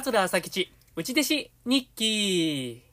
[0.00, 2.83] 桂朝吉内弟子日記。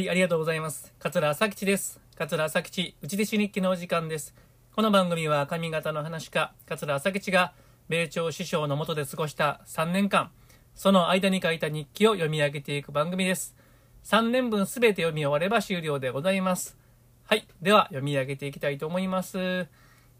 [0.00, 0.94] はい、ありがとうございます。
[0.98, 2.00] 桂朝吉です。
[2.16, 4.34] 桂朝吉内弟子日記のお時間です。
[4.74, 7.52] この番組は上方の話家、桂朝吉が
[7.90, 10.30] 米朝師匠の下で過ごした3年間、
[10.74, 13.54] その間に書いた日記を読み上げていく番組です。
[14.04, 16.78] 3年分すべて読み終われば終了でございます。
[17.26, 19.68] はい、では読み上げていきたいと思います。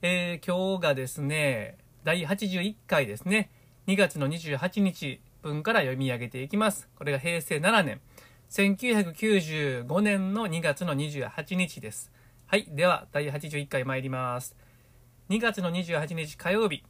[0.03, 3.49] えー今日がですね、第81回ですね。
[3.87, 6.87] 2月の28日分から読み上げていきます。
[6.97, 8.03] これが平成7年。
[8.51, 12.11] 1995年の2月の28日です。
[12.49, 12.67] はい。
[12.69, 14.57] では、第81回参ります。
[15.29, 16.83] 2月の28日火曜日。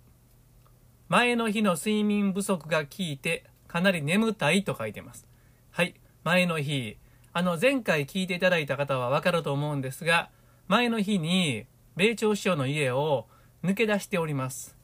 [1.10, 5.26] 前の日の睡眠不足が効いて、かなり眠たいと書いてます。
[5.70, 5.96] はい。
[6.24, 6.96] 前の日。
[7.34, 10.30] あの、前回聞いていただいた方はわかると思うんですが、
[10.66, 13.26] 前の日に、米朝師匠の家を
[13.62, 14.78] 抜け出しております。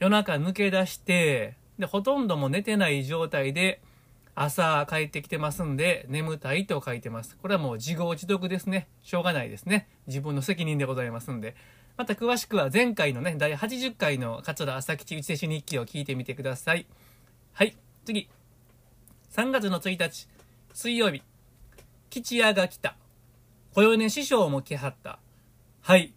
[0.00, 3.80] 夜中抜け出して、で、ほとんども寝てない状態で、
[4.34, 7.36] 朝帰ってきてますんで、眠たいと書いてます。
[7.36, 8.88] これはもう自業自得ですね。
[9.02, 9.88] しょうがないですね。
[10.06, 11.56] 自分の責任でございますんで。
[11.96, 16.86] また詳しくは前回のね、第80回の桂朝吉内弟子日記を聞いてみてください。
[17.52, 18.28] はい、次。
[19.32, 20.28] 3月の1日、
[20.72, 21.22] 水曜日。
[22.08, 22.96] 吉屋が来た。
[23.74, 25.18] 小米師匠も来はった。
[25.82, 26.14] はい。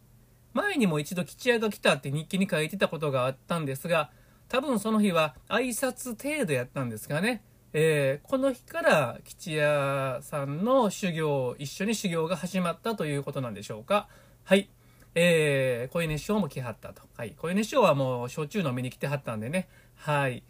[0.54, 4.12] 前にも一度吉屋が来たって日記に書いてたことがあったんですが、
[4.50, 7.44] 多分その日は挨拶程度やったんですがね。
[7.76, 14.08] えーこの日から吉屋さんの修行、一緒に修行が始まったということなんでしょうか。
[14.44, 14.70] はい。
[15.16, 17.02] えー、小稲師匠も来はったと。
[17.18, 17.34] はい。
[17.36, 19.68] 小稲師匠はもう焼酎飲みに来てはったんでね。
[19.96, 20.44] はい。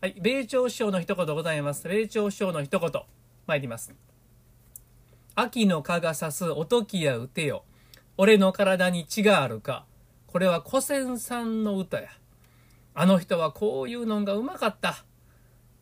[0.00, 0.14] はい。
[0.20, 1.88] 米朝師匠の一言ございます。
[1.88, 2.90] 米朝師匠の一言。
[3.46, 3.92] 参ります。
[5.34, 7.64] 秋の蚊が刺すおときやうてよ。
[8.16, 9.86] 俺の体に血があるか。
[10.28, 12.10] これは古仙さんの歌や。
[12.94, 15.04] あの人はこういうのがうまかった。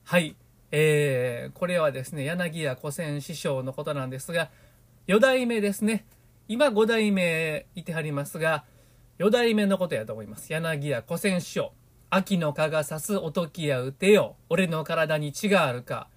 [0.04, 0.34] はい。
[0.70, 4.50] えー、これはですね、柳家古仙師匠のことなんですが、
[5.06, 6.04] 四代目ですね。
[6.48, 8.64] 今五代目いてはりますが、
[9.18, 10.52] 四代目のことやと思います。
[10.52, 11.72] 柳家古仙師匠。
[12.10, 14.36] 秋の蚊が刺すおときやうてよ。
[14.48, 16.08] 俺の体に血があるか。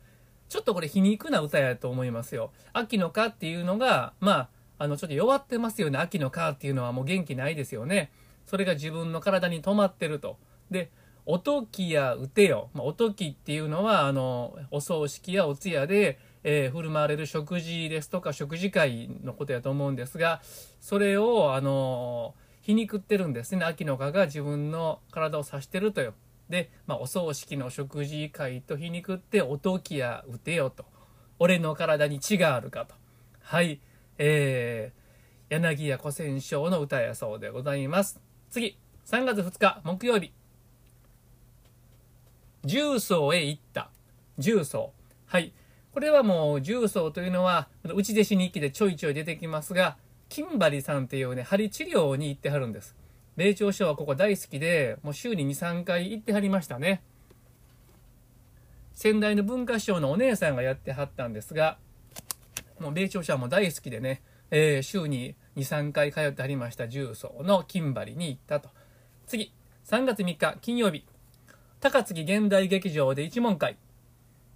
[0.47, 2.51] ちょっとこれ皮肉な歌やと思いますよ。
[2.73, 5.97] 秋の蚊っていうのが、まあ、あの、ちょっと弱ってますよね。
[5.97, 8.11] 秋の蚊っていうのはもう元気ないですよね。
[8.45, 10.37] それが自分の体に止まってると。
[10.69, 10.91] で、
[11.31, 12.69] おときやうてよ。
[12.73, 20.41] まあ、おときっていうのは、あの、お葬式やお通夜で、えー振る舞われる食事ですとか食事会のことやと思うんですが、
[20.81, 23.63] それを、あの、皮肉ってるんですね。
[23.63, 26.15] 秋の蚊が自分の体を指してるとよ。
[26.49, 30.83] で、まあ、お葬式の食事会と皮肉って、おときやうてよと。
[31.39, 32.93] 俺の体に血があるかと。
[33.39, 33.79] はい。
[34.17, 38.19] えー、柳家古仙章の歌やそうでございます。
[38.49, 40.33] 次、3月2日木曜日。
[42.63, 43.89] 重曹へ行った。
[44.37, 44.93] 重曹。
[45.25, 45.53] はい。
[45.93, 49.97] これはもう重曹というのは、内弟子日記でちょいちょい出てきますが、
[50.29, 52.95] 金針さんっていうね、針治療に行ってはるんです。
[53.35, 57.01] 米朝師はここ大好きで、もう週に2、3回行ってはりましたね。
[58.93, 61.77] 先代の文化師匠のお姉さんがやってはったんですが、
[62.79, 68.69] もう米朝師はもう大好きでね、えー週に2、3回通ってはりました重曹の金針に行ったと。
[69.25, 69.53] 次、
[69.85, 71.05] 3月3日金曜日、
[71.81, 73.75] 高槻現代劇場で一問会。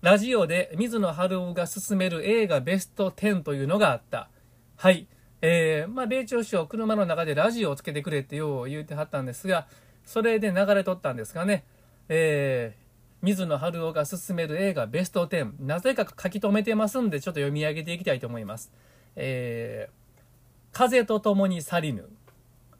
[0.01, 4.29] ラジオで水野晴夫が勧める映画ベスト10というのがあった。
[4.75, 5.07] はい。
[5.41, 9.65] えー、まあ、米朝師匠、車の中でラジオをつけてくれってよう言うてはったんですが、
[10.05, 11.63] それで流れとったんですがね、
[12.09, 12.85] えー、
[13.23, 18.71] 水野晴夫が勧める映画ベスト10、なぜか書き留めてますんで、ちょっと読み上げていきたいと思います。
[19.15, 22.07] えー、風と共に去りぬ、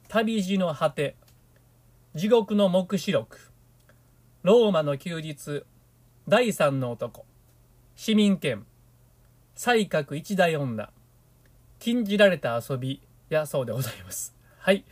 [0.06, 1.16] 旅路の果て、
[2.14, 3.55] 地獄の黙示録、
[4.46, 5.64] ローマの休日、
[6.28, 7.26] 第三の男、
[7.96, 8.64] 市民権、
[9.56, 10.92] 才覚一大女、
[11.80, 14.36] 禁じられた遊びやそうでございます。
[14.60, 14.84] はい。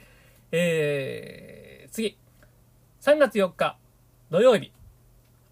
[0.51, 2.19] えー、次。
[3.01, 3.79] 3月4日、
[4.29, 4.73] 土曜日。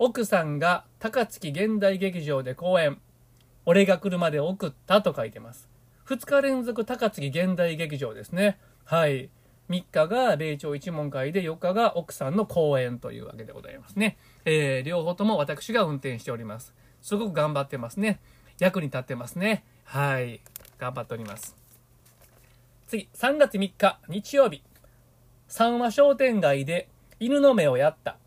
[0.00, 3.00] 奥さんが高槻現代劇場で公演。
[3.66, 5.68] 俺が来るまで送ったと書いてます。
[6.06, 8.58] 2日連続高槻現代劇場ですね。
[8.84, 9.30] はい。
[9.68, 14.18] 3日が米朝一門会で4日が奥さんの公演というわけでございますね。
[14.44, 16.74] えー、両方とも私が運転しております。
[17.00, 18.20] すごく頑張ってますね。
[18.58, 19.64] 役に立ってますね。
[19.84, 20.40] はい。
[20.78, 21.56] 頑張っております。
[22.86, 24.62] 次、3月3日、日曜日。
[25.48, 26.88] 三和商店街で
[27.20, 28.18] 犬の目をやった。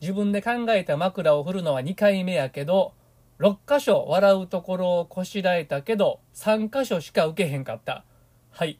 [0.00, 2.94] 自分で考えた枕を振るのは2回目やけど、
[3.38, 8.04] 6箇所笑うところをこしらえたけど、3箇所しか受けへんかった。
[8.50, 8.78] はい。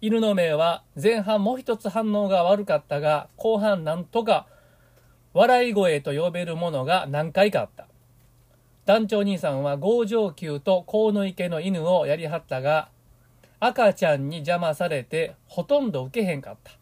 [0.00, 4.46] 犬の目は前半もう一つ反応が悪かったが、後半なんとか
[5.34, 7.88] 笑い声と呼べるものが何回かあった。
[8.86, 12.90] 団長兄さんは合上球と河野池の犬をやりはったが、
[13.58, 16.72] 赤ちゃんに邪魔されてほとんど受けへんかった。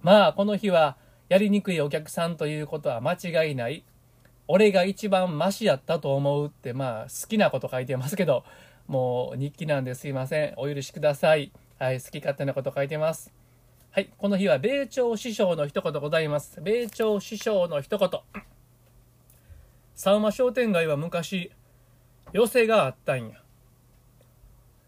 [0.00, 0.96] まあ、この日は
[1.28, 3.84] やりにくいお客さんということは間違いない。
[4.46, 8.44] 俺が一番マシやったと思うって、まあ、好きなこと書いてますけど、
[8.86, 10.54] もう日記なんですいません。
[10.56, 11.50] お許しください。
[11.78, 13.34] はい、好き勝手なこと書いてます。
[13.90, 16.58] はい、この日は米朝師匠の一言ございます。
[16.62, 18.08] 米朝師匠の一言。
[19.94, 21.52] 三馬商店街は昔、
[22.32, 23.42] 寄せがあったんや。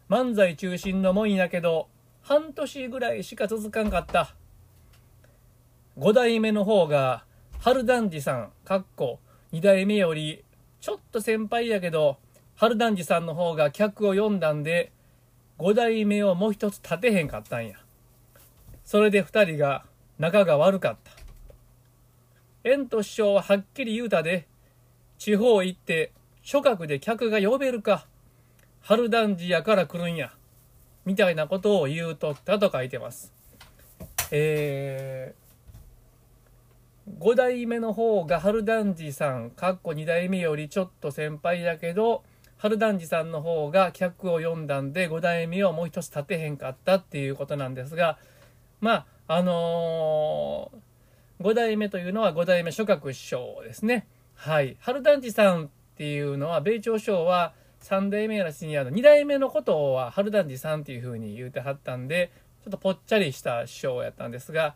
[0.08, 1.88] 漫才中心のもんやけど、
[2.23, 4.35] 半年ぐらいしか続かんかった。
[5.99, 7.25] 5代目の方が、
[7.58, 9.20] 春団治さん、かっこ、
[9.52, 10.43] 2代目より、
[10.81, 12.17] ちょっと先輩やけど、
[12.55, 14.90] 春団治さんの方が客を読んだんで、
[15.58, 17.76] 5代目をもう一つ立てへんかったんや。
[18.84, 19.84] それで2人が
[20.19, 21.10] 仲が悪かった。
[22.64, 24.46] 円と師匠ははっきり言うたで、
[25.19, 26.12] 地方行って
[26.43, 28.06] 諸角で客が呼べるか、
[28.81, 30.32] 春団治やから来るんや、
[31.05, 33.32] みたいなことを言うとったと書いてます。
[34.31, 35.49] えー
[37.19, 42.22] 5代目の方が春団治さん、かっこ2代目よりちょっと先輩だけど、
[42.58, 48.19] 春団治さんの方が客を読んだんで、5代目をもう一つ立てへんかったっていうことなんですが、
[48.81, 54.08] まあ、あのー、5代目というのは5代目諸角師匠ですね。
[54.34, 54.76] はい。
[54.81, 62.32] 春団治さんっていうのは、米朝師匠は3代目らしに、あの、2代目のことは春団治さんっていうふうに言うてはったんで、
[62.64, 64.75] ちょっとぽっちゃりした師匠やったんですが、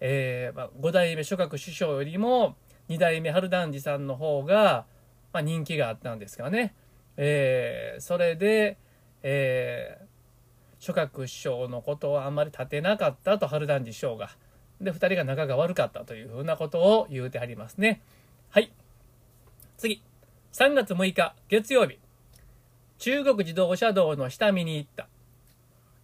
[0.00, 2.56] えー、まあ、代目諸角師匠よりも
[2.88, 4.86] 2代目春団治さんの方が、
[5.32, 6.74] まあ、人気があったんですかね。
[7.16, 8.76] えー、それで、
[9.22, 10.04] えー、
[10.78, 14.30] 諸角師匠のことをあんまり立てなかったと春団治師匠が。
[14.80, 18.00] で、2人が仲が悪かったというふうなことを言うてはりますね。
[18.48, 18.72] はい。
[19.76, 20.02] 次。
[20.52, 21.98] 3月6日、月曜日。
[22.98, 25.08] 中国自動車道の下見に行った。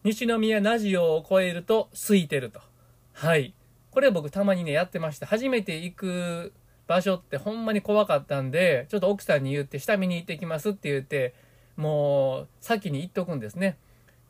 [0.05, 2.61] 西宮ナジオを越えると空いてると。
[3.13, 3.55] はい。
[3.91, 5.27] これ僕たまにね、やってました。
[5.27, 6.53] 初めて行く
[6.87, 11.35] 場所ってほんまに怖かったんで、ちょっと奥さんに言って、下見に行ってきますって言って、
[11.77, 13.77] もう先に行っとくんですね。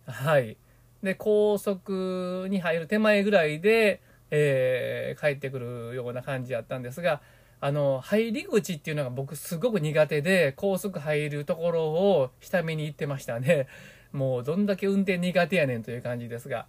[0.07, 0.57] はい。
[1.03, 4.01] で、高速に入る手前ぐらいで、
[4.31, 7.21] えー、帰ってくるような感じやったんですが、
[7.61, 13.67] あの、入り口っていうのが僕すごく苦手で、高速入るところを下見に行ってましたね。
[14.13, 16.67] もうどんだけ運転苦手やねんという感じですが。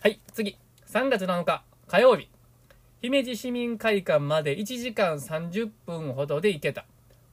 [0.00, 0.56] はい、次。
[0.86, 1.64] 3月7日。
[1.88, 2.28] 火曜日、
[3.06, 6.86] 姫路市民会館まで1時間30分ほどで行けた。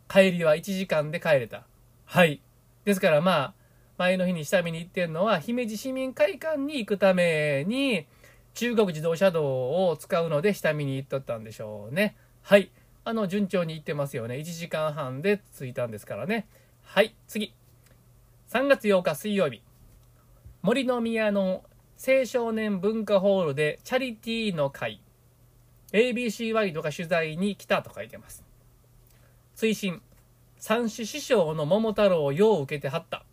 [0.07, 1.63] 帰りは1時間で帰れた。
[2.05, 2.41] はい。
[2.85, 3.53] ですからまあ、
[3.97, 8.05] 前の日に下見に行ってんのは、姫路市民会館に行くために、
[8.53, 12.17] 中国自動車道を使うので下見に行っとったんでしょうね。
[12.43, 12.69] はい。
[13.03, 14.35] あの、順調に行ってますよね。
[14.35, 16.45] 1時間半で着いたんですからね。
[16.83, 17.51] はい、次。
[18.51, 19.63] 3月8日水曜日。
[20.61, 21.63] 森の宮の
[21.97, 25.01] 青少年文化ホールでチャリティーの会
[25.93, 28.43] ABC ワイドが取材に来たと書いてます。
[29.55, 30.01] 追伸。
[30.57, 33.23] 三子師匠の桃太郎をよう受けてはった。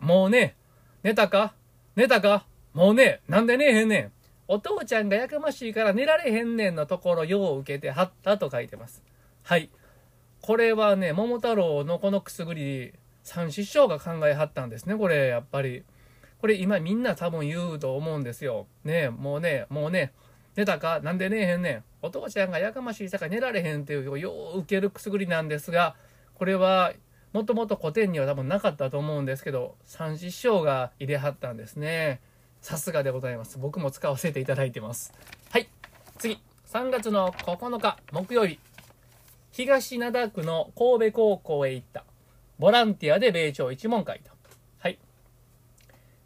[0.00, 0.56] もうね。
[1.02, 1.54] 寝たか？
[1.94, 2.46] 寝たか？
[2.72, 3.20] もうね。
[3.28, 4.12] なんで寝へんねん。
[4.48, 9.02] お父ちゃんがやかましいから寝られへんねんのところよう受けてはったと書いてます。
[9.42, 9.70] はい。
[10.40, 15.84] これはね桃太郎のこのくすぐり三師匠が考えはったんですねこれやっぱり。
[16.40, 18.66] これ今みんな多分言うと思うんですよ。
[18.84, 20.12] ねもうね、もうね、
[20.56, 21.00] 寝たか？
[21.00, 21.84] なんで寝えへんねん？
[22.02, 25.94] お父ちゃんがやかましいさか寝られへんっていうよう受けるくすぐりなんですが、
[26.34, 26.92] これは
[27.32, 32.20] もともと古典には多分なかったと思うんですけど、三師匠が入れはったんですね。
[32.60, 33.58] さすがでございます。
[33.58, 35.12] 僕も使わせていただいてます。
[35.50, 35.68] はい。
[36.18, 36.38] 次。
[36.66, 38.58] 3月の9日木曜日。
[39.50, 42.04] 東灘区の神戸高校へ行った。
[42.58, 44.32] ボランティアで米朝一問会と。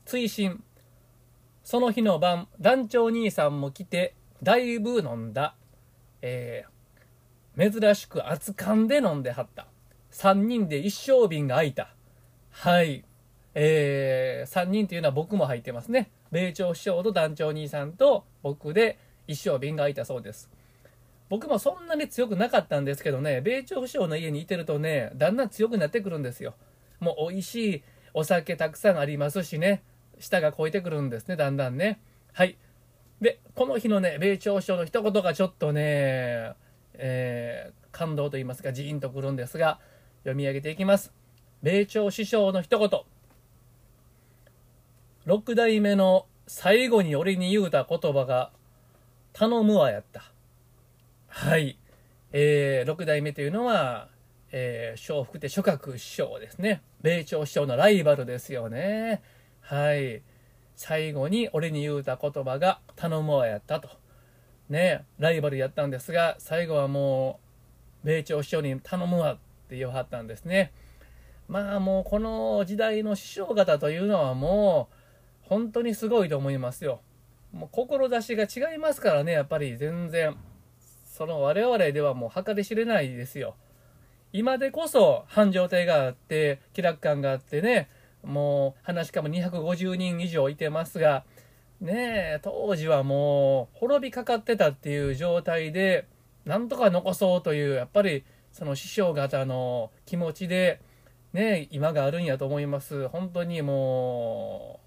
[0.06, 0.62] 追伸
[1.64, 5.54] その日の晩団長兄さんも来てだいぶ飲んだ、
[6.22, 9.66] えー、珍しく熱燗で飲んではった。
[10.12, 11.94] 3人で一升瓶が開いた。
[12.50, 13.04] はい。
[13.54, 16.10] えー、3人というのは僕も入ってますね。
[16.30, 20.50] 米朝師匠と団長兄さんと僕で一升瓶が開いたそうです。
[21.28, 26.54] 僕もそんなに強くなかったんですけどね米朝師匠の家にいてるとねだんだん強くなってくるんですよ。
[27.00, 27.82] もう美味しい
[28.14, 29.82] お酒たくさんありますしね
[30.18, 32.00] 舌が超えてくるんですね、だんだんね。
[32.32, 32.56] はい。
[33.20, 36.54] で、この日のね、米朝首相の一言がちょっとね、
[36.94, 39.80] えー、感動と言いますか、ジーンとくるんですが、
[40.20, 41.12] 読み上げていきます。
[41.62, 42.90] 米朝首相の一言。
[45.24, 48.52] 六代目の最後に俺に言うた言葉が、
[49.32, 50.30] 頼むわやった。
[51.28, 51.78] はい。
[52.32, 54.08] えー、六代目というのは、
[54.52, 56.82] えー、笑福亭諸閣師匠ですね。
[57.02, 59.22] 米朝師匠のライバルですよね。
[59.60, 60.22] はい。
[60.76, 63.88] 最後に俺に言うた言葉が頼むわやったと。
[64.68, 67.40] ね、ライバルやったんですが、最後はも
[68.04, 70.72] う、米朝師匠に頼むわって言わはったんですね。
[71.48, 77.00] まあもうこの時代の師匠方というのはもう、本当にすごいと思いますよ。
[77.52, 80.36] もう志が違いますからね、やっぱり全然。
[81.04, 83.56] その我々ではもう計り知れないですよ。
[84.32, 87.88] 今でこそ繁盛亭があって、気楽感があってね、
[88.22, 91.24] もう話し家も250人以上いてますが、
[91.80, 96.06] ねえ、当時はもう滅びかかってたっていう状態で、
[96.44, 100.80] なんとか残そうという、やっぱりその師匠方の気持ちで、
[101.32, 103.08] ね、今があるんやと思います。
[103.08, 104.80] 本当にも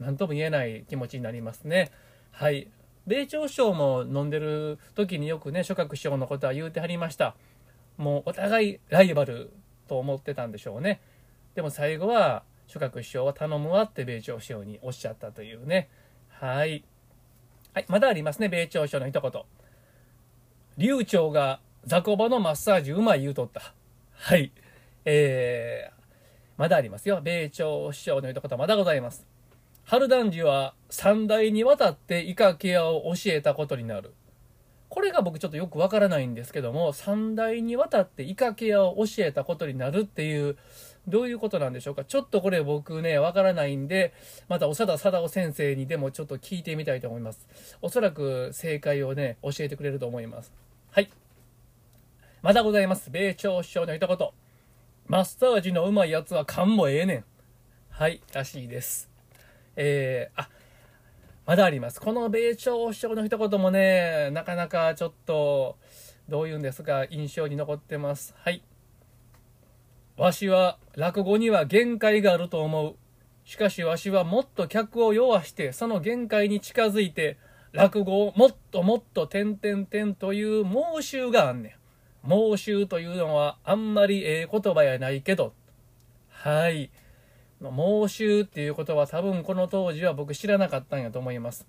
[0.00, 1.90] う、何とも言えない気持ちになりますね。
[2.30, 2.68] はい。
[3.06, 7.34] 米朝師匠も飲んでる時によくね、諸閣師匠のことは言うてはりました。
[7.98, 9.52] もうお互いライバル
[9.88, 11.02] と思ってたんでしょうね。
[11.54, 15.88] でも最後は、諸閣師匠は頼むわって米朝師匠におっしゃったというね。
[16.28, 16.84] はい。
[17.74, 19.32] はい、まだありますね、米朝師匠の一言。
[20.78, 23.74] 流暢が雑魚場のマッサージうまい言うとった。
[24.12, 24.52] はい。
[25.04, 25.92] えー、
[26.58, 27.20] まだありますよ。
[27.20, 29.26] 米朝師匠の一言まだございます。
[29.82, 34.14] 春団治は三代にわたってイカケアを教えたことになる。
[34.88, 40.56] これが僕ちょっとよくわからないんですけども、三代にわたってイカケアを教えたことになるっていう、
[41.10, 42.04] どういうことなんでしょうか。
[42.04, 44.12] ちょっとこれ僕ね、わからないんで、
[44.48, 47.46] また長田貞夫先生にでもちょっと聞いてみたいと思います。
[47.82, 50.52] おそらく正解をね、教えてくれると思います。
[50.90, 51.10] はい。
[52.42, 53.10] まだございます。
[53.10, 54.16] 米朝首相の一言。
[55.06, 57.24] マッサージのうまいやつは勘もええねん。
[57.88, 59.10] はい、らしいです。
[59.76, 60.48] えー、あ、
[61.46, 62.00] まだあります。
[62.00, 65.76] この米朝首相の一言もね、なかなかちょっと、
[66.28, 68.34] どういうんですか、印象に残ってます。
[68.38, 68.62] はい。
[70.20, 72.94] わしは落語には限界があると思う。
[73.46, 77.38] しかしわしはもっと客を弱して、その限界に近づいて、
[77.72, 82.28] 落語をもっともっと点々点という猛襲があんねん。
[82.28, 85.54] 猛襲というのはあんまりええ言葉やないけど。
[86.28, 86.90] はい。
[87.58, 91.66] 猛襲っていうことは多分この当時は僕知らなかったんやと思います。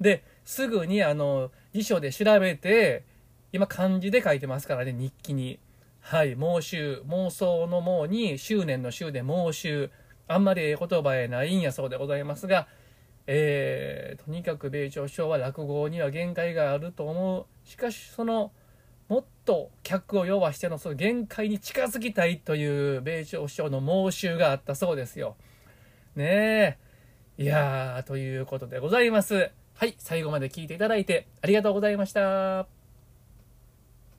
[0.00, 3.04] で、すぐにあの辞書で調べて、
[3.52, 5.60] 今漢字で書いてますからね、日記に。
[6.06, 9.90] はい、妄執、妄想の妄に執念の執で妄執。
[10.28, 12.68] あんまりええ言葉へないんやそうでございますが、
[13.26, 17.46] えー、とにかく米朝首相は落語には限界があると思う。
[17.66, 18.52] しかし、その、
[19.08, 25.36] もっと客を弱してのその限界に近づきたいという米朝首相の妄執があったそうですよ。
[26.16, 26.78] ね
[27.38, 27.42] え。
[27.42, 29.50] いやー、ということでございます。
[29.72, 32.83] はい、最後まで聞いていただいてありがとうございました。